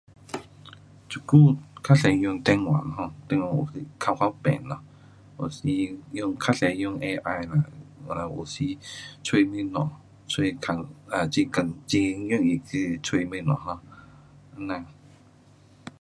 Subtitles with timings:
[1.07, 4.81] 这久较多用电话 um 电话有时较方便咯。
[5.37, 5.67] 有时
[6.11, 7.63] 用较多用 AI 啦。
[8.07, 8.63] 啊有时
[9.21, 9.55] 找东
[10.27, 11.29] 西，找困，很
[11.85, 12.57] 简，很容易
[13.03, 13.83] 找东西哈。
[14.57, 14.85] 这样